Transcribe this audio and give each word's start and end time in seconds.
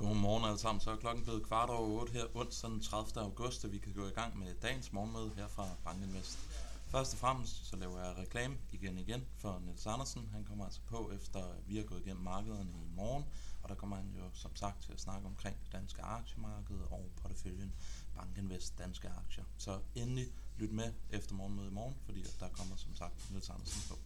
Godmorgen 0.00 0.44
alle 0.44 0.58
sammen. 0.58 0.80
Så 0.80 0.90
er 0.90 0.96
klokken 0.96 1.24
blevet 1.24 1.42
kvart 1.42 1.70
over 1.70 2.00
8 2.00 2.12
her 2.12 2.36
onsdag 2.36 2.70
den 2.70 2.80
30. 2.80 3.20
august, 3.20 3.64
og 3.64 3.72
vi 3.72 3.78
kan 3.78 3.92
gå 3.92 4.06
i 4.06 4.10
gang 4.10 4.38
med 4.38 4.54
dagens 4.62 4.92
morgenmøde 4.92 5.32
her 5.36 5.48
fra 5.48 5.68
Bankinvest. 5.84 6.38
Først 6.86 7.12
og 7.12 7.18
fremmest 7.18 7.68
så 7.68 7.76
laver 7.76 8.04
jeg 8.04 8.16
reklame 8.18 8.58
igen 8.72 8.98
igen 8.98 9.26
for 9.36 9.62
Niels 9.64 9.86
Andersen. 9.86 10.28
Han 10.32 10.44
kommer 10.44 10.64
altså 10.64 10.80
på 10.86 11.10
efter 11.12 11.40
vi 11.66 11.76
har 11.76 11.84
gået 11.84 12.00
igennem 12.00 12.22
markederne 12.22 12.70
i 12.70 12.94
morgen, 12.96 13.24
og 13.62 13.68
der 13.68 13.74
kommer 13.74 13.96
han 13.96 14.14
jo 14.18 14.24
som 14.34 14.56
sagt 14.56 14.82
til 14.82 14.92
at 14.92 15.00
snakke 15.00 15.26
omkring 15.26 15.56
det 15.64 15.72
danske 15.72 16.02
aktiemarked 16.02 16.78
og 16.90 17.10
porteføljen 17.22 17.72
Bankinvest 18.16 18.78
danske 18.78 19.08
aktier. 19.08 19.44
Så 19.58 19.78
endelig 19.94 20.26
lyt 20.56 20.72
med 20.72 20.92
efter 21.10 21.34
morgenmødet 21.34 21.70
i 21.70 21.74
morgen, 21.74 21.94
fordi 22.04 22.22
der 22.40 22.48
kommer 22.48 22.76
som 22.76 22.94
sagt 22.94 23.30
Niels 23.30 23.50
Andersen 23.50 23.82
på. 23.88 23.98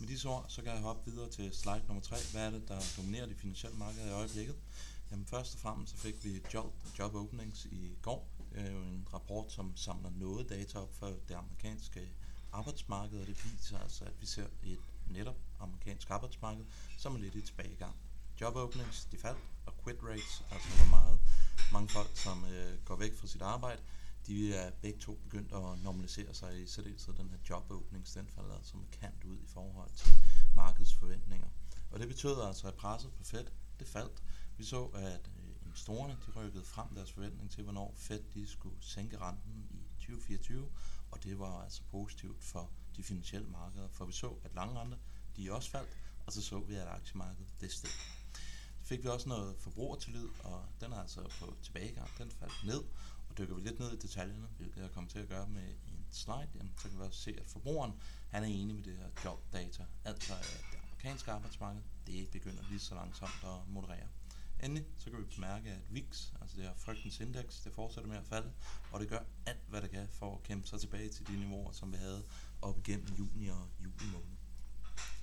Med 0.00 0.08
disse 0.08 0.28
ord, 0.28 0.44
så 0.48 0.62
kan 0.62 0.72
jeg 0.72 0.80
hoppe 0.80 1.10
videre 1.10 1.30
til 1.30 1.54
slide 1.54 1.82
nummer 1.86 2.02
3. 2.02 2.16
Hvad 2.32 2.46
er 2.46 2.50
det, 2.50 2.68
der 2.68 2.80
dominerer 2.96 3.26
de 3.26 3.34
finansielle 3.34 3.78
markeder 3.78 4.06
i 4.06 4.12
øjeblikket? 4.12 4.56
Jamen 5.10 5.26
først 5.26 5.54
og 5.54 5.60
fremmest 5.60 5.92
så 5.92 5.98
fik 5.98 6.24
vi 6.24 6.42
job, 6.54 6.74
job 6.98 7.14
openings 7.14 7.64
i 7.64 7.96
går. 8.02 8.28
Det 8.52 8.60
er 8.60 8.70
jo 8.70 8.78
en 8.78 9.08
rapport, 9.12 9.52
som 9.52 9.76
samler 9.76 10.10
noget 10.10 10.48
data 10.48 10.78
op 10.78 10.94
for 10.94 11.06
det 11.06 11.34
amerikanske 11.34 12.08
arbejdsmarked, 12.52 13.20
og 13.20 13.26
det 13.26 13.44
viser 13.44 13.78
altså, 13.78 14.04
at 14.04 14.12
vi 14.20 14.26
ser 14.26 14.46
et 14.62 14.78
netop 15.10 15.36
amerikansk 15.60 16.10
arbejdsmarked, 16.10 16.64
som 16.98 17.14
er 17.14 17.18
lidt 17.18 17.34
i 17.34 17.40
tilbagegang. 17.40 17.96
Job 18.40 18.56
openings, 18.56 19.04
de 19.04 19.18
faldt, 19.18 19.40
og 19.66 19.72
quit 19.84 19.96
rates, 20.02 20.42
altså 20.50 20.68
hvor 20.68 20.90
meget 20.90 21.18
mange 21.72 21.88
folk, 21.88 22.10
som 22.14 22.44
øh, 22.44 22.84
går 22.84 22.96
væk 22.96 23.16
fra 23.16 23.26
sit 23.26 23.42
arbejde, 23.42 23.82
de 24.26 24.54
er 24.54 24.70
begge 24.70 24.98
to 24.98 25.14
begyndt 25.14 25.52
at 25.52 25.82
normalisere 25.82 26.34
sig 26.34 26.62
i 26.62 26.66
særdeleshed 26.66 27.14
den 27.14 27.30
her 27.30 27.38
jobåbning, 27.50 28.06
den 28.14 28.28
falder 28.28 28.58
som 28.62 28.80
markant 28.80 29.24
ud 29.24 29.38
i 29.38 29.46
forhold 29.46 29.90
til 29.96 30.10
markedets 30.54 30.94
forventninger. 30.94 31.48
Og 31.90 32.00
det 32.00 32.08
betød 32.08 32.40
altså, 32.40 32.68
at 32.68 32.74
presset 32.74 33.12
på 33.12 33.24
Fed, 33.24 33.46
det 33.78 33.88
faldt. 33.88 34.22
Vi 34.56 34.64
så, 34.64 34.84
at 34.84 35.30
øh, 35.38 35.66
investorerne 35.66 36.16
de 36.26 36.30
rykkede 36.40 36.64
frem 36.64 36.94
deres 36.94 37.12
forventning 37.12 37.50
til, 37.50 37.62
hvornår 37.62 37.94
Fed 37.96 38.22
de 38.34 38.46
skulle 38.46 38.76
sænke 38.80 39.18
renten 39.18 39.68
i 39.70 39.82
2024, 39.98 40.70
og 41.10 41.24
det 41.24 41.38
var 41.38 41.62
altså 41.62 41.82
positivt 41.90 42.44
for 42.44 42.70
de 42.96 43.02
finansielle 43.02 43.48
markeder, 43.48 43.88
for 43.88 44.04
vi 44.04 44.12
så, 44.12 44.34
at 44.44 44.54
lange 44.54 44.80
renter, 44.80 44.98
de 45.36 45.52
også 45.52 45.70
faldt, 45.70 45.98
og 46.26 46.32
så 46.32 46.42
så 46.42 46.60
vi, 46.60 46.74
at 46.74 46.88
aktiemarkedet 46.88 47.54
det 47.60 47.72
steg. 47.72 47.90
Så 48.82 48.88
fik 48.88 49.04
vi 49.04 49.08
også 49.08 49.28
noget 49.28 49.56
forbrugertillid, 49.58 50.28
og 50.44 50.64
den 50.80 50.92
er 50.92 50.96
altså 50.96 51.20
på 51.40 51.54
tilbagegang, 51.62 52.10
den 52.18 52.30
faldt 52.30 52.64
ned, 52.64 52.82
dykker 53.38 53.54
vi 53.54 53.60
lidt 53.60 53.78
ned 53.78 53.92
i 53.92 53.96
detaljerne, 53.96 54.46
hvilket 54.58 54.82
jeg 54.82 54.90
kommer 54.90 55.10
til 55.10 55.18
at 55.18 55.28
gøre 55.28 55.48
med 55.48 55.62
en 55.62 56.06
slide, 56.10 56.48
jamen, 56.54 56.72
så 56.78 56.88
kan 56.88 56.98
vi 56.98 57.04
også 57.04 57.20
se, 57.20 57.36
at 57.40 57.46
forbrugeren 57.46 57.92
han 58.28 58.42
er 58.42 58.46
enig 58.46 58.76
med 58.76 58.84
det 58.84 58.96
her 58.96 59.08
jobdata, 59.24 59.84
altså 60.04 60.34
at 60.34 60.64
det 60.72 60.78
amerikanske 60.82 61.30
arbejdsmarked, 61.30 61.82
det 62.06 62.28
begynder 62.30 62.62
lige 62.70 62.80
så 62.80 62.94
langsomt 62.94 63.44
at 63.44 63.68
moderere. 63.68 64.08
Endelig 64.62 64.86
så 64.96 65.10
kan 65.10 65.18
vi 65.18 65.24
bemærke, 65.34 65.70
at 65.70 65.94
VIX, 65.94 66.32
altså 66.40 66.56
det 66.56 66.64
her 66.64 66.74
frygtens 66.76 67.20
indeks, 67.20 67.60
det 67.60 67.72
fortsætter 67.72 68.08
med 68.08 68.16
at 68.16 68.24
falde, 68.24 68.52
og 68.92 69.00
det 69.00 69.08
gør 69.08 69.20
alt, 69.46 69.68
hvad 69.68 69.82
det 69.82 69.90
kan 69.90 70.08
for 70.08 70.34
at 70.34 70.42
kæmpe 70.42 70.68
sig 70.68 70.80
tilbage 70.80 71.08
til 71.08 71.26
de 71.26 71.36
niveauer, 71.36 71.72
som 71.72 71.92
vi 71.92 71.96
havde 71.96 72.24
op 72.62 72.78
igennem 72.78 73.06
juni 73.18 73.48
og 73.48 73.68
juli 73.84 74.04
måned. 74.12 74.36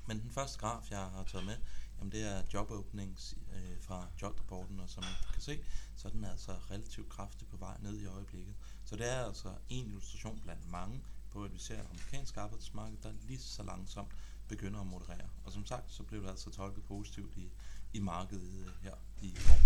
Men 0.08 0.22
den 0.22 0.31
første 0.31 0.59
graf, 0.59 0.92
jeg 0.92 1.00
har 1.00 1.23
taget 1.23 1.45
med, 1.45 1.58
jamen 2.00 2.11
det 2.11 2.23
er 2.23 2.44
jobåbnings 2.53 3.36
øh, 3.53 3.81
fra 3.81 4.08
jobrapporten, 4.22 4.80
og 4.80 4.89
som 4.89 5.03
I 5.03 5.33
kan 5.33 5.42
se, 5.42 5.64
så 6.04 6.09
er 6.09 6.12
den 6.12 6.26
altså 6.26 6.52
relativt 6.72 7.09
kraftig 7.09 7.48
på 7.48 7.58
vej 7.58 7.78
ned 7.82 8.00
i 8.00 8.06
øjeblikket. 8.06 8.56
Så 8.86 8.96
det 8.96 9.12
er 9.12 9.26
altså 9.26 9.54
en 9.70 9.86
illustration 9.86 10.40
blandt 10.44 10.72
mange 10.72 11.02
på, 11.32 11.44
at 11.44 11.54
vi 11.54 11.60
ser 11.60 11.80
et 11.80 11.88
amerikansk 11.90 12.38
arbejdsmarked, 12.38 12.98
der 13.04 13.12
lige 13.28 13.40
så 13.40 13.64
langsomt 13.64 14.12
begynder 14.48 14.80
at 14.80 14.88
moderere. 14.88 15.30
Og 15.44 15.52
som 15.52 15.66
sagt, 15.66 15.92
så 15.92 16.04
blev 16.04 16.22
det 16.22 16.30
altså 16.30 16.50
tolket 16.50 16.84
positivt 16.84 17.38
i, 17.38 17.52
i 17.94 18.00
markedet 18.00 18.66
øh, 18.66 18.72
her 18.82 18.95
i 19.22 19.36
år. 19.50 19.60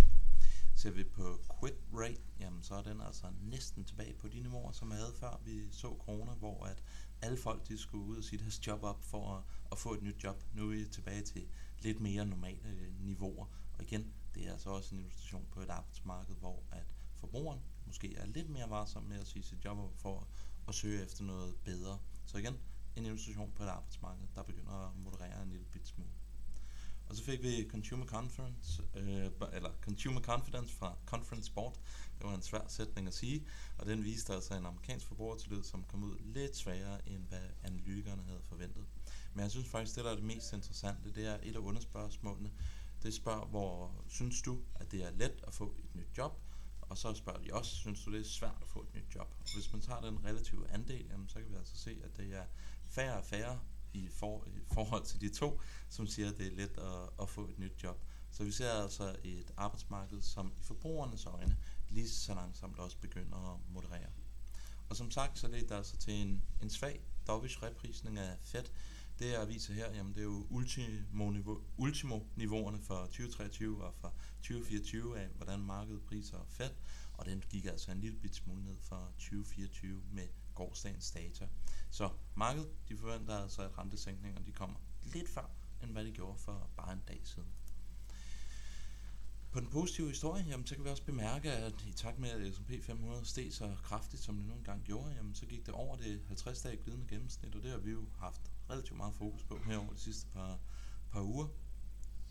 Ser 0.76 0.92
vi 0.92 1.04
på 1.04 1.40
quit 1.60 1.76
rate, 1.94 2.22
jamen 2.40 2.64
så 2.64 2.76
er 2.76 2.82
den 2.82 3.02
altså 3.02 3.28
næsten 3.42 3.86
tilbage 3.86 4.14
på 4.14 4.28
de 4.28 4.40
niveauer, 4.40 4.72
som 4.72 4.90
vi 4.90 4.96
havde 4.96 5.14
før 5.20 5.40
vi 5.46 5.72
så 5.72 5.96
corona, 6.00 6.32
hvor 6.32 6.66
at 6.66 6.84
alle 7.22 7.38
folk 7.38 7.68
de 7.68 7.78
skulle 7.78 8.06
ud 8.06 8.18
og 8.18 8.24
sige 8.24 8.40
deres 8.40 8.68
job 8.68 8.84
op 8.84 9.04
for 9.04 9.36
at, 9.36 9.44
at 9.72 9.78
få 9.78 9.94
et 9.94 10.04
nyt 10.04 10.24
job. 10.24 10.44
Nu 10.54 10.64
er 10.64 10.70
vi 10.70 10.86
tilbage 10.86 11.22
til 11.22 11.48
lidt 11.82 12.00
mere 12.00 12.26
normale 12.26 12.70
øh, 12.70 13.06
niveauer. 13.06 13.46
Og 13.78 13.84
igen, 13.84 14.14
det 14.38 14.48
er 14.48 14.52
altså 14.52 14.70
også 14.70 14.96
en 14.96 15.02
illustration 15.02 15.48
på 15.52 15.62
et 15.62 15.70
arbejdsmarked, 15.70 16.36
hvor 16.36 16.64
at 16.72 16.88
forbrugeren 17.16 17.60
måske 17.86 18.16
er 18.16 18.26
lidt 18.26 18.50
mere 18.50 18.70
varsom 18.70 19.04
med 19.04 19.20
at 19.20 19.28
sige 19.28 19.44
sit 19.44 19.66
job 19.66 19.78
for 19.96 20.28
at 20.68 20.76
søge 20.76 21.04
efter 21.04 21.24
noget 21.24 21.56
bedre. 21.56 22.00
Så 22.26 22.38
igen, 22.38 22.58
en 22.96 23.06
illustration 23.06 23.52
på 23.52 23.64
et 23.64 23.68
arbejdsmarked, 23.68 24.28
der 24.36 24.44
begynder 24.44 24.88
at 24.90 24.96
moderere 24.96 25.44
en 25.44 25.50
lille 25.50 25.66
bit 25.66 25.88
smule. 25.88 26.10
Og 27.10 27.16
så 27.16 27.24
fik 27.24 27.44
vi 27.44 27.68
Consumer 27.70 28.06
Conference, 28.06 28.84
øh, 28.96 29.32
eller 29.54 29.72
Consumer 29.82 30.22
Confidence 30.22 30.76
fra 30.76 30.98
Conference 31.06 31.52
Board. 31.52 31.80
Det 32.18 32.28
var 32.28 32.36
en 32.36 32.42
svær 32.42 32.68
sætning 32.68 33.08
at 33.08 33.14
sige, 33.14 33.46
og 33.78 33.86
den 33.86 34.04
viste 34.04 34.34
altså 34.34 34.54
en 34.54 34.66
amerikansk 34.66 35.06
forbrugertillid, 35.06 35.64
som 35.64 35.84
kom 35.84 36.04
ud 36.04 36.18
lidt 36.20 36.56
svagere, 36.56 37.10
end 37.10 37.28
hvad 37.28 37.44
analytikerne 37.64 38.24
havde 38.24 38.42
forventet. 38.44 38.86
Men 39.34 39.44
jeg 39.44 39.52
synes 39.52 39.68
faktisk, 39.68 39.96
det 39.96 40.06
der 40.06 40.12
er 40.12 40.16
det 40.16 40.24
mest 40.24 40.54
interessante, 40.54 41.14
det 41.14 41.26
er 41.26 41.38
et 41.44 41.56
af 41.56 41.60
underspørgsmålene. 41.60 42.52
Det 43.04 43.14
spørger, 43.14 43.46
hvor 43.46 44.04
synes 44.08 44.42
du, 44.42 44.60
at 44.76 44.92
det 44.92 45.04
er 45.04 45.12
let 45.12 45.44
at 45.48 45.54
få 45.54 45.76
et 45.78 45.96
nyt 45.96 46.18
job? 46.18 46.42
Og 46.82 46.98
så 46.98 47.14
spørger 47.14 47.40
de 47.40 47.54
også, 47.54 47.76
synes 47.76 48.04
du 48.04 48.12
det 48.12 48.20
er 48.20 48.26
svært 48.26 48.58
at 48.62 48.68
få 48.68 48.82
et 48.82 48.94
nyt 48.96 49.16
job? 49.16 49.36
Og 49.40 49.54
hvis 49.54 49.72
man 49.72 49.82
tager 49.82 50.02
den 50.02 50.26
relative 50.26 50.70
andel, 50.70 51.06
jamen, 51.10 51.28
så 51.28 51.40
kan 51.40 51.50
vi 51.50 51.56
altså 51.56 51.78
se, 51.78 52.02
at 52.04 52.18
det 52.18 52.36
er 52.36 52.46
færre 52.90 53.18
og 53.18 53.26
færre 53.26 53.60
i, 53.94 54.08
for, 54.08 54.46
i 54.48 54.60
forhold 54.74 55.06
til 55.06 55.22
de 55.22 55.30
to, 55.30 55.62
som 55.90 56.08
siger, 56.08 56.32
at 56.32 56.38
det 56.38 56.48
er 56.48 56.56
let 56.56 56.78
at, 56.78 57.10
at 57.22 57.30
få 57.30 57.48
et 57.48 57.60
nyt 57.60 57.84
job. 57.84 58.02
Så 58.32 58.44
vi 58.44 58.52
ser 58.52 58.72
altså 58.72 59.16
et 59.24 59.54
arbejdsmarked, 59.58 60.22
som 60.22 60.54
i 60.60 60.64
forbrugernes 60.64 61.26
øjne 61.26 61.58
lige 61.90 62.10
så 62.10 62.34
langsomt 62.34 62.80
også 62.80 62.98
begynder 62.98 63.54
at 63.54 63.60
moderere. 63.70 64.10
Og 64.90 64.96
som 64.96 65.12
sagt, 65.12 65.40
så 65.40 65.48
leder 65.48 65.68
det 65.68 65.76
altså 65.76 65.98
til 65.98 66.14
en, 66.14 66.44
en 66.62 66.70
svag 66.70 67.02
dovish 67.28 67.64
reprisning 67.64 68.18
af 68.18 68.38
Fed. 68.42 68.64
Det 69.20 69.32
jeg 69.32 69.48
viser 69.48 69.74
her, 69.74 69.96
jamen 69.96 70.14
det 70.14 70.20
er 70.20 70.24
jo 70.24 70.48
ultimo-niveau, 70.50 71.62
ultimo-niveauerne 71.78 72.82
for 72.82 73.06
2023 73.06 73.84
og 73.84 73.94
for 73.96 74.14
2024 74.42 75.20
af, 75.20 75.28
hvordan 75.28 75.60
markedet 75.60 76.02
priser 76.02 76.38
fat, 76.48 76.76
og 77.14 77.26
den 77.26 77.44
gik 77.50 77.66
altså 77.66 77.92
en 77.92 78.00
lille 78.00 78.18
bit 78.18 78.36
smule 78.36 78.64
ned 78.64 78.78
for 78.82 79.12
2024 79.18 80.02
med 80.12 80.28
gårdsdagens 80.56 81.12
data. 81.12 81.48
Så 81.90 82.10
markedet 82.36 82.70
de 82.90 82.98
forventer 82.98 83.38
altså, 83.38 83.62
at 83.62 83.78
rentesænkninger 83.78 84.42
de 84.42 84.52
kommer 84.52 84.78
lidt 85.04 85.30
før, 85.30 85.50
end 85.84 85.92
hvad 85.92 86.06
de 86.06 86.12
gjorde 86.12 86.38
for 86.38 86.70
bare 86.78 86.94
en 86.94 87.04
dag 87.08 87.22
siden. 87.24 87.50
På 89.58 89.62
den 89.62 89.70
positive 89.70 90.08
historie, 90.08 90.46
jamen, 90.48 90.68
så 90.68 90.76
kan 90.76 90.84
vi 90.84 90.90
også 90.90 91.04
bemærke, 91.04 91.52
at 91.52 91.74
i 91.88 91.92
takt 91.92 92.20
med, 92.20 92.30
at 92.30 92.56
S&P 92.56 92.72
500 92.84 93.26
steg 93.26 93.54
så 93.54 93.76
kraftigt, 93.84 94.24
som 94.24 94.38
det 94.38 94.46
nu 94.46 94.54
engang 94.54 94.84
gjorde, 94.84 95.14
jamen, 95.16 95.36
så 95.36 95.46
gik 95.46 95.66
det 95.66 95.74
over 95.74 95.96
det 95.96 96.22
50-dage 96.32 96.78
glidende 96.78 97.08
gennemsnit, 97.08 97.56
og 97.56 97.64
det 97.64 97.72
har 97.72 97.78
vi 97.78 97.92
jo 97.92 98.06
haft 98.18 98.42
relativt 98.70 98.98
meget 98.98 99.16
fokus 99.16 99.44
på 99.44 99.60
her 99.66 99.78
over 99.78 99.94
de 99.94 100.00
sidste 100.00 100.28
par, 100.34 100.60
par 101.12 101.22
uger. 101.22 101.48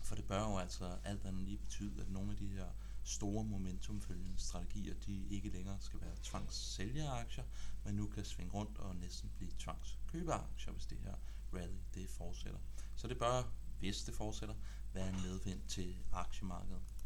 For 0.01 0.15
det 0.15 0.25
bør 0.25 0.49
jo 0.49 0.57
altså 0.57 0.97
alt 1.03 1.25
andet 1.25 1.43
lige 1.43 1.57
betyde, 1.57 2.01
at 2.01 2.09
nogle 2.09 2.31
af 2.31 2.37
de 2.37 2.47
her 2.47 2.67
store 3.03 3.43
momentumfølgende 3.43 4.37
strategier, 4.37 4.93
de 5.05 5.27
ikke 5.29 5.49
længere 5.49 5.77
skal 5.79 6.01
være 6.01 6.15
tvangssælgeraktier, 6.23 7.43
men 7.83 7.95
nu 7.95 8.07
kan 8.07 8.25
svinge 8.25 8.53
rundt 8.53 8.77
og 8.77 8.95
næsten 8.95 9.31
blive 9.37 9.51
tvangskøberaktier, 9.59 10.73
hvis 10.73 10.85
det 10.85 10.97
her 10.97 11.15
rally 11.53 11.77
det 11.93 12.09
fortsætter. 12.09 12.59
Så 12.95 13.07
det 13.07 13.17
bør, 13.17 13.53
hvis 13.79 14.03
det 14.03 14.13
fortsætter, 14.13 14.55
være 14.93 15.09
en 15.09 15.21
medvind 15.21 15.61
til 15.67 15.97
aktiemarkedet. 16.13 16.96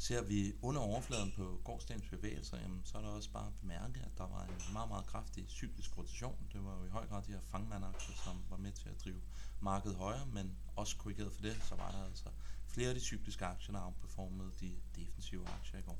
Ser 0.00 0.22
vi 0.22 0.52
under 0.62 0.80
overfladen 0.80 1.32
på 1.36 1.60
gårdsdagens 1.64 2.08
bevægelser, 2.08 2.56
jamen, 2.58 2.80
så 2.84 2.98
er 2.98 3.02
der 3.02 3.08
også 3.08 3.30
bare 3.30 3.46
at 3.46 3.52
bemærke, 3.60 4.00
at 4.00 4.18
der 4.18 4.26
var 4.26 4.42
en 4.42 4.72
meget, 4.72 4.88
meget 4.88 5.06
kraftig 5.06 5.44
cyklisk 5.48 5.98
rotation. 5.98 6.36
Det 6.52 6.64
var 6.64 6.78
jo 6.78 6.84
i 6.84 6.88
høj 6.88 7.06
grad 7.06 7.22
de 7.22 7.32
her 7.32 7.40
fangmandaktier, 7.40 8.16
som 8.24 8.44
var 8.50 8.56
med 8.56 8.72
til 8.72 8.88
at 8.88 9.04
drive 9.04 9.20
markedet 9.60 9.96
højere, 9.96 10.26
men 10.26 10.56
også 10.76 10.96
korrigeret 10.96 11.32
for 11.32 11.42
det, 11.42 11.56
så 11.68 11.74
var 11.74 11.90
der 11.90 12.04
altså 12.04 12.24
flere 12.66 12.88
af 12.88 12.94
de 12.94 13.00
cykliske 13.00 13.44
aktier, 13.44 13.72
der 13.72 13.84
outperformede 13.84 14.50
de 14.60 14.76
defensive 14.96 15.48
aktier 15.48 15.78
i 15.80 15.82
går. 15.82 15.98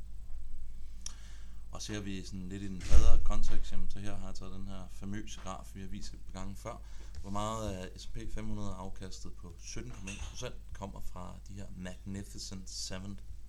Og 1.73 1.82
ser 1.82 2.00
vi 2.00 2.23
sådan 2.23 2.49
lidt 2.49 2.62
i 2.62 2.69
den 2.69 2.82
bredere 2.88 3.25
kontekst, 3.25 3.73
jamen, 3.73 3.91
så 3.91 3.99
her 3.99 4.17
har 4.17 4.26
jeg 4.26 4.35
taget 4.35 4.53
den 4.53 4.67
her 4.67 4.88
famøse 4.93 5.41
graf, 5.41 5.70
vi 5.75 5.81
har 5.81 5.88
vist 5.88 6.14
et 6.14 6.20
par 6.20 6.32
gange 6.32 6.56
før, 6.56 6.76
hvor 7.20 7.31
meget 7.31 7.73
af 7.73 8.00
S&P 8.00 8.19
500 8.35 8.75
afkastet 8.75 9.32
på 9.32 9.55
17,1% 9.58 10.53
kommer 10.73 11.00
fra 11.00 11.38
de 11.49 11.55
her 11.55 11.67
Magnificent 11.76 12.70
7 12.70 12.94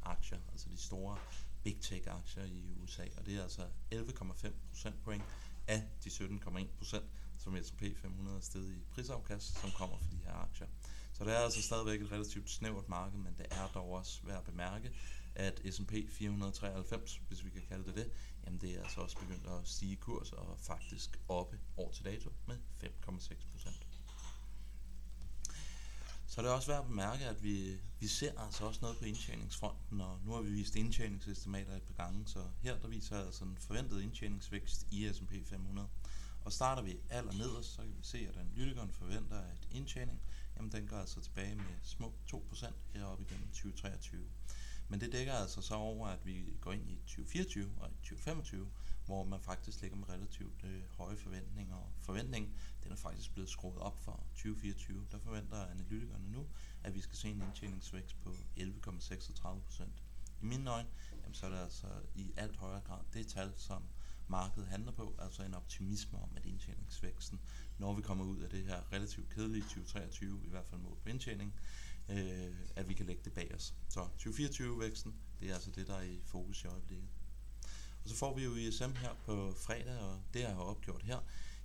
aktier, 0.02 0.40
altså 0.52 0.70
de 0.70 0.78
store 0.78 1.18
big 1.64 1.78
tech 1.82 2.08
aktier 2.08 2.44
i 2.44 2.74
USA, 2.84 3.04
og 3.18 3.26
det 3.26 3.36
er 3.38 3.44
altså 3.44 3.68
11,5 3.94 4.50
procentpoint 4.70 5.24
af 5.68 5.84
de 6.04 6.10
17,1% 6.10 7.02
som 7.38 7.64
S&P 7.64 7.84
500 7.98 8.38
er 8.38 8.42
stedet 8.42 8.72
i 8.72 8.84
prisafkast, 8.92 9.62
som 9.62 9.72
kommer 9.72 9.98
fra 9.98 10.06
de 10.12 10.18
her 10.26 10.34
aktier. 10.34 10.68
Så 11.14 11.24
det 11.26 11.34
er 11.34 11.38
altså 11.38 11.62
stadigvæk 11.62 12.02
et 12.02 12.12
relativt 12.12 12.50
snævert 12.50 12.90
marked, 12.90 13.18
men 13.18 13.36
det 13.38 13.46
er 13.52 13.68
dog 13.74 13.92
også 13.92 14.24
værd 14.24 14.38
at 14.38 14.44
bemærke, 14.44 14.92
at 15.36 15.62
S&P 15.74 15.94
493, 16.10 17.22
hvis 17.28 17.46
vi 17.46 17.50
kan 17.50 17.62
kalde 17.70 17.86
det 17.86 17.96
det, 17.96 18.12
jamen 18.46 18.62
det 18.62 18.76
er 18.76 18.84
altså 18.84 19.02
også 19.02 19.18
begyndt 19.18 19.48
at 19.48 19.68
stige 19.68 19.96
kurs 19.96 20.32
og 20.32 20.60
faktisk 20.60 21.20
oppe 21.28 21.60
år 21.78 21.92
til 21.92 22.06
dato 22.06 22.30
med 22.48 22.58
5,6 22.84 23.52
procent. 23.52 23.91
Så 26.32 26.42
er 26.42 26.46
det 26.46 26.54
også 26.54 26.68
værd 26.68 26.80
at 26.80 26.88
bemærke, 26.88 27.26
at 27.26 27.44
vi, 27.44 27.80
vi 28.00 28.08
ser 28.08 28.42
altså 28.42 28.66
også 28.66 28.80
noget 28.82 28.98
på 28.98 29.06
indtjeningsfronten, 29.06 30.02
og 30.02 30.20
nu 30.26 30.32
har 30.32 30.42
vi 30.42 30.52
vist 30.52 30.76
indtjeningsestimater 30.76 31.76
et 31.76 31.84
par 31.84 32.04
gange, 32.04 32.28
så 32.28 32.40
her 32.62 32.80
der 32.80 32.88
viser 32.88 33.26
altså 33.26 33.44
en 33.44 33.58
forventet 33.60 34.02
indtjeningsvækst 34.02 34.88
i 34.92 35.14
S&P 35.14 35.34
500. 35.46 35.88
Og 36.46 36.54
starter 36.54 36.82
vi 36.82 36.98
aller 37.10 37.34
nederst, 37.34 37.74
så 37.74 37.82
kan 37.82 37.96
vi 37.98 38.04
se, 38.04 38.28
at 38.30 38.38
analytikeren 38.38 38.92
forventer, 38.92 39.38
at 39.38 39.68
indtjening, 39.72 40.22
jamen 40.56 40.72
den 40.72 40.88
går 40.88 40.98
altså 40.98 41.22
tilbage 41.22 41.56
med 41.56 41.76
små 41.84 42.14
2% 42.34 42.66
heroppe 42.94 43.24
igennem 43.24 43.48
2023. 43.48 44.22
Men 44.88 45.02
det 45.02 45.12
dækker 45.12 45.34
altså 45.34 45.62
så 45.62 45.76
over, 45.76 46.08
at 46.08 46.26
vi 46.26 46.44
går 46.62 46.72
ind 46.72 46.90
i 46.90 46.96
2024 46.96 47.72
og 47.80 47.90
2025, 47.90 48.68
hvor 49.12 49.24
man 49.24 49.42
faktisk 49.42 49.82
ligger 49.82 49.98
med 49.98 50.10
relativt 50.10 50.64
øh, 50.64 50.84
høje 50.98 51.18
forventninger. 51.18 51.76
Og 51.76 51.92
forventningen 52.00 52.54
den 52.84 52.92
er 52.92 52.96
faktisk 52.96 53.34
blevet 53.34 53.50
skruet 53.50 53.78
op 53.78 53.98
for 54.00 54.24
2024. 54.34 55.08
Der 55.12 55.20
forventer 55.20 55.66
analytikerne 55.66 56.32
nu, 56.32 56.48
at 56.84 56.94
vi 56.94 57.02
skal 57.02 57.18
se 57.18 57.30
en 57.30 57.42
indtjeningsvækst 57.42 58.22
på 58.22 58.30
11,36 58.58 59.60
procent. 59.60 60.04
I 60.42 60.46
mine 60.46 60.70
øjne, 60.70 60.90
jamen, 61.24 61.34
så 61.34 61.46
er 61.46 61.50
det 61.50 61.58
altså 61.58 61.88
i 62.16 62.34
alt 62.38 62.58
højere 62.58 62.82
grad 62.82 63.00
det 63.14 63.28
tal, 63.28 63.54
som 63.58 63.84
markedet 64.28 64.68
handler 64.68 64.92
på, 64.92 65.16
altså 65.20 65.44
en 65.44 65.54
optimisme 65.54 66.20
om, 66.20 66.30
at 66.36 66.46
indtjeningsvæksten, 66.46 67.40
når 67.78 67.94
vi 67.94 68.02
kommer 68.02 68.26
ud 68.26 68.40
af 68.40 68.50
det 68.50 68.64
her 68.66 68.94
relativt 68.94 69.30
kedelige 69.30 69.64
2023, 69.64 70.42
i 70.46 70.50
hvert 70.50 70.66
fald 70.66 70.82
mål 70.82 70.98
på 71.04 71.10
indtjening, 71.10 71.56
øh, 72.10 72.56
at 72.76 72.90
vi 72.90 72.94
kan 72.94 73.06
lægge 73.06 73.22
det 73.26 73.34
bag 73.34 73.56
os. 73.56 73.76
Så 73.90 74.08
2024-væksten, 74.20 75.16
det 75.40 75.50
er 75.50 75.54
altså 75.54 75.72
det, 75.72 75.88
der 75.88 75.96
er 75.96 76.04
i 76.04 76.22
fokus 76.24 76.64
i 76.64 76.68
øjeblikket. 76.68 77.10
Og 78.04 78.10
så 78.10 78.16
får 78.16 78.36
vi 78.36 78.44
jo 78.44 78.56
ISM 78.56 78.92
her 78.96 79.14
på 79.26 79.54
fredag, 79.58 80.00
og 80.00 80.22
det 80.34 80.40
jeg 80.40 80.56
har 80.56 80.62
opgjort 80.62 81.04
her, 81.04 81.20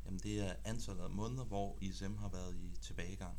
jamen 0.05 0.21
det 0.21 0.41
er 0.41 0.55
antallet 0.65 1.03
af 1.03 1.11
måneder, 1.11 1.44
hvor 1.44 1.79
ISM 1.81 2.15
har 2.17 2.29
været 2.29 2.55
i 2.55 2.77
tilbagegang. 2.83 3.38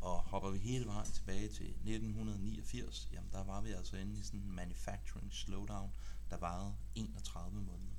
Og 0.00 0.22
hopper 0.22 0.50
vi 0.50 0.58
hele 0.58 0.86
vejen 0.86 1.10
tilbage 1.12 1.48
til 1.48 1.66
1989, 1.66 3.08
jamen 3.12 3.30
der 3.32 3.44
var 3.44 3.60
vi 3.60 3.70
altså 3.70 3.96
inde 3.96 4.18
i 4.18 4.22
sådan 4.22 4.40
en 4.40 4.52
manufacturing 4.52 5.32
slowdown, 5.32 5.90
der 6.30 6.36
varede 6.36 6.74
31 6.94 7.60
måneder. 7.60 7.90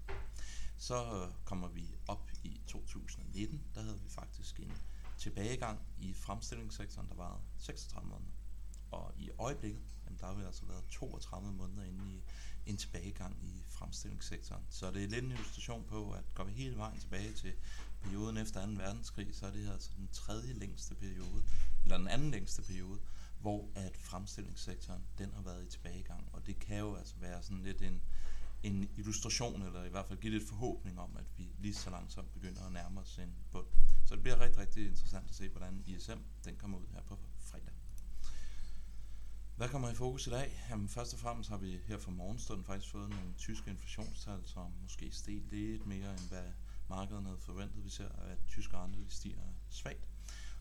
Så 0.77 0.95
øh, 0.95 1.33
kommer 1.45 1.67
vi 1.67 1.95
op 2.07 2.31
i 2.43 2.61
2019, 2.67 3.61
der 3.75 3.81
havde 3.81 3.99
vi 4.01 4.09
faktisk 4.09 4.59
en 4.59 4.73
tilbagegang 5.17 5.79
i 5.99 6.13
fremstillingssektoren, 6.13 7.09
der 7.09 7.15
varede 7.15 7.41
36 7.57 8.09
måneder. 8.09 8.31
Og 8.91 9.13
i 9.17 9.29
øjeblikket, 9.39 9.81
jamen 10.05 10.19
der 10.19 10.25
har 10.25 10.33
vi 10.33 10.43
altså 10.43 10.65
været 10.65 10.83
32 10.89 11.51
måneder 11.51 11.83
inde 11.83 12.13
i 12.13 12.23
en 12.65 12.77
tilbagegang 12.77 13.37
i 13.43 13.63
fremstillingssektoren. 13.69 14.63
Så 14.69 14.91
det 14.91 15.03
er 15.03 15.07
lidt 15.07 15.25
en 15.25 15.31
illustration 15.31 15.83
på, 15.83 16.11
at 16.11 16.23
går 16.33 16.43
vi 16.43 16.51
hele 16.51 16.77
vejen 16.77 16.99
tilbage 16.99 17.33
til 17.33 17.53
perioden 18.01 18.37
efter 18.37 18.65
2. 18.65 18.71
verdenskrig, 18.71 19.35
så 19.35 19.45
er 19.45 19.51
det 19.51 19.65
her 19.65 19.73
altså 19.73 19.89
den 19.97 20.09
tredje 20.11 20.53
længste 20.53 20.95
periode, 20.95 21.43
eller 21.83 21.97
den 21.97 22.07
anden 22.07 22.31
længste 22.31 22.61
periode, 22.61 22.99
hvor 23.39 23.69
at 23.75 23.97
fremstillingssektoren 23.97 25.01
den 25.17 25.31
har 25.33 25.41
været 25.41 25.63
i 25.63 25.69
tilbagegang. 25.69 26.29
Og 26.33 26.45
det 26.45 26.59
kan 26.59 26.77
jo 26.77 26.95
altså 26.95 27.15
være 27.19 27.43
sådan 27.43 27.63
lidt 27.63 27.81
en, 27.81 28.01
en 28.63 28.89
illustration, 28.97 29.61
eller 29.61 29.83
i 29.83 29.89
hvert 29.89 30.05
fald 30.05 30.19
give 30.19 30.33
lidt 30.33 30.49
forhåbning 30.49 30.99
om, 30.99 31.17
at 31.17 31.25
vi 31.37 31.49
lige 31.59 31.75
så 31.75 31.89
langsomt 31.89 32.33
begynder 32.33 32.65
at 32.65 32.71
nærme 32.71 33.01
os 33.01 33.17
en 33.17 33.35
bund. 33.51 33.67
Så 34.05 34.15
det 34.15 34.23
bliver 34.23 34.39
rigtig, 34.39 34.59
rigtig 34.59 34.87
interessant 34.87 35.29
at 35.29 35.35
se, 35.35 35.49
hvordan 35.49 35.83
ISM 35.85 36.19
den 36.45 36.55
kommer 36.55 36.77
ud 36.77 36.87
her 36.93 37.01
på 37.01 37.19
fredag. 37.39 37.70
Hvad 39.61 39.69
kommer 39.69 39.89
i 39.89 39.95
fokus 39.95 40.27
i 40.27 40.29
dag? 40.29 40.63
Jamen, 40.69 40.89
først 40.89 41.13
og 41.13 41.19
fremmest 41.19 41.49
har 41.49 41.57
vi 41.57 41.79
her 41.87 41.97
fra 41.97 42.11
morgenstunden 42.11 42.65
faktisk 42.65 42.91
fået 42.91 43.09
nogle 43.09 43.33
tyske 43.37 43.69
inflationstal, 43.69 44.39
som 44.45 44.71
måske 44.81 45.11
steg 45.11 45.41
lidt 45.51 45.85
mere, 45.85 46.11
end 46.11 46.29
hvad 46.29 46.51
markedet 46.89 47.23
havde 47.23 47.37
forventet. 47.37 47.83
Vi 47.83 47.89
ser, 47.89 48.09
at 48.09 48.37
tyske 48.47 48.77
rente 48.77 49.05
stiger 49.09 49.41
svagt. 49.69 50.09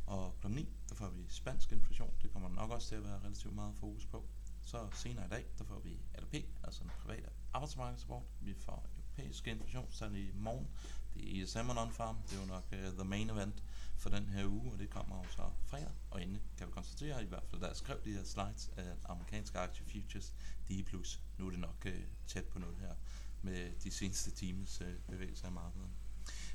Og 0.07 0.35
kl. 0.41 0.49
9, 0.49 0.69
der 0.89 0.95
får 0.95 1.09
vi 1.09 1.25
spansk 1.29 1.73
inflation. 1.73 2.15
Det 2.23 2.33
kommer 2.33 2.49
nok 2.49 2.71
også 2.71 2.89
til 2.89 2.95
at 2.95 3.05
være 3.05 3.21
relativt 3.25 3.55
meget 3.55 3.75
fokus 3.77 4.07
på. 4.07 4.29
Så 4.63 4.89
senere 4.95 5.27
i 5.27 5.29
dag, 5.29 5.47
der 5.59 5.65
får 5.65 5.79
vi 5.79 6.01
ADP, 6.15 6.35
altså 6.65 6.83
den 6.83 6.91
private 6.99 7.29
arbejdsmarkedsrapport. 7.53 8.25
Vi 8.41 8.55
får 8.55 8.87
europæiske 8.97 9.51
inflationstal 9.51 10.17
i 10.17 10.31
morgen. 10.35 10.69
Det 11.15 11.41
er 11.41 11.45
ESM 11.45 11.69
og 11.69 11.77
non-farm. 11.83 12.17
Det 12.31 12.37
er 12.37 12.41
jo 12.41 12.47
nok 12.47 12.65
uh, 12.73 12.99
the 12.99 13.05
main 13.05 13.31
event 13.31 13.63
for 14.01 14.11
den 14.11 14.29
her 14.29 14.47
uge, 14.47 14.73
og 14.73 14.79
det 14.79 14.91
kommer 14.91 15.17
jo 15.17 15.25
så 15.29 15.51
fredag. 15.67 15.93
Og 16.11 16.23
endelig 16.23 16.43
kan 16.59 16.67
vi 16.67 16.73
konstatere, 16.73 17.23
i 17.23 17.27
hvert 17.27 17.45
fald 17.51 17.61
der 17.61 17.67
jeg 17.67 17.77
skrev 17.77 18.01
de 18.05 18.13
her 18.13 18.25
slides, 18.25 18.71
at 18.77 18.97
amerikanske 19.05 19.59
aktie 19.59 19.85
futures, 19.85 20.35
de 20.69 20.81
er 20.81 20.85
plus. 20.85 21.21
Nu 21.39 21.47
er 21.47 21.51
det 21.51 21.61
nok 21.61 21.87
øh, 21.87 22.03
tæt 22.27 22.45
på 22.45 22.59
noget 22.59 22.77
her 22.79 22.95
med 23.43 23.73
de 23.83 23.91
seneste 23.91 24.31
times 24.31 24.81
øh, 24.81 24.95
bevægelser 25.09 25.49
i 25.49 25.53
markedet. 25.53 25.89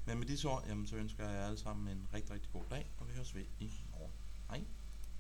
Men 0.06 0.18
med 0.18 0.28
disse 0.28 0.48
ord, 0.48 0.64
jamen, 0.68 0.88
så 0.88 0.96
ønsker 0.96 1.24
jeg 1.30 1.34
jer 1.34 1.46
alle 1.46 1.58
sammen 1.58 1.98
en 1.98 2.08
rigtig, 2.14 2.32
rigtig 2.34 2.52
god 2.52 2.64
dag, 2.70 2.92
og 2.98 3.08
vi 3.08 3.14
høres 3.14 3.36
ved 3.36 3.46
i 3.60 3.72
morgen. 3.92 4.14
Hej! 4.50 4.66